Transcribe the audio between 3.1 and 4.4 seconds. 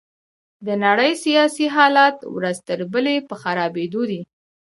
په خرابيدو دي.